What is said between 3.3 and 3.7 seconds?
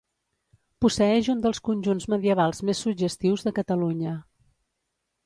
de